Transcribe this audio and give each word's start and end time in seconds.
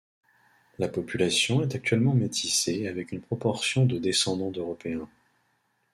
La 0.79 0.87
population 0.87 1.61
est 1.61 1.75
actuellement 1.75 2.15
métissée 2.15 2.87
avec 2.87 3.11
une 3.11 3.21
proportion 3.21 3.85
de 3.85 3.99
descendants 3.99 4.49
d'Européens. 4.49 5.07